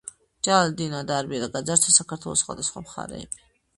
[0.45, 3.45] ჯალალედინმა დაარბია და გაძარცვა საქართველოს სხვადასხვა მხარეები.